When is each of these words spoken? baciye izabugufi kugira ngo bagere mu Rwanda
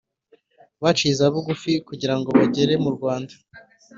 baciye 0.81 1.11
izabugufi 1.13 1.71
kugira 1.87 2.15
ngo 2.19 2.29
bagere 2.37 2.73
mu 2.83 2.89
Rwanda 2.95 3.33